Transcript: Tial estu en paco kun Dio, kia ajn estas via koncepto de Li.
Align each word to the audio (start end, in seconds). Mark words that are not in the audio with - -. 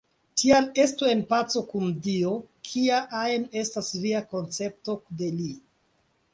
Tial 0.41 0.69
estu 0.83 1.09
en 1.11 1.21
paco 1.33 1.61
kun 1.73 1.91
Dio, 2.07 2.33
kia 2.71 3.03
ajn 3.21 3.47
estas 3.63 3.95
via 4.09 4.25
koncepto 4.35 5.01
de 5.23 5.33
Li. 5.39 5.51